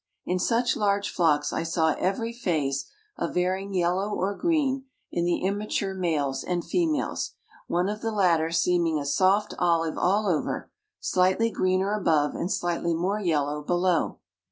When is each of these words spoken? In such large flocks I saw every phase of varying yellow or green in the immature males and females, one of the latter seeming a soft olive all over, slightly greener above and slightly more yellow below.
In 0.25 0.39
such 0.39 0.75
large 0.75 1.11
flocks 1.13 1.53
I 1.53 1.61
saw 1.61 1.93
every 1.93 2.33
phase 2.33 2.89
of 3.17 3.35
varying 3.35 3.71
yellow 3.75 4.09
or 4.11 4.33
green 4.33 4.85
in 5.11 5.25
the 5.25 5.43
immature 5.43 5.93
males 5.93 6.43
and 6.43 6.65
females, 6.65 7.35
one 7.67 7.87
of 7.87 8.01
the 8.01 8.11
latter 8.11 8.49
seeming 8.49 8.97
a 8.97 9.05
soft 9.05 9.53
olive 9.59 9.99
all 9.99 10.27
over, 10.27 10.71
slightly 10.99 11.51
greener 11.51 11.93
above 11.93 12.33
and 12.33 12.51
slightly 12.51 12.95
more 12.95 13.19
yellow 13.19 13.61
below. 13.61 14.17